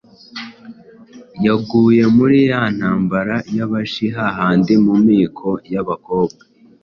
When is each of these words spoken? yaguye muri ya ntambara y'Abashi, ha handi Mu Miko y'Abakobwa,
yaguye 1.45 2.03
muri 2.15 2.37
ya 2.49 2.61
ntambara 2.75 3.35
y'Abashi, 3.55 4.07
ha 4.15 4.27
handi 4.37 4.73
Mu 4.85 4.93
Miko 5.05 5.49
y'Abakobwa, 5.73 6.43